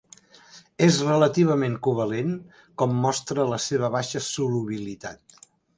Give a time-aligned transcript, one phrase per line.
[0.87, 2.33] És relativament covalent
[2.83, 5.45] com mostra la seva baixa solubilitat.